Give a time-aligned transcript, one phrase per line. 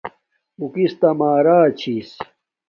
[0.57, 2.09] اُو کس تا مارا چھس